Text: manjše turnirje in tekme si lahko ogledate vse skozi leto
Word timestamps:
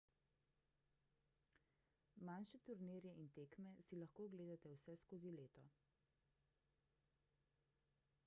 manjše 2.27 2.57
turnirje 2.69 3.11
in 3.23 3.29
tekme 3.35 3.73
si 3.87 3.99
lahko 4.03 4.25
ogledate 4.29 4.71
vse 4.79 4.95
skozi 5.03 5.33
leto 5.35 5.65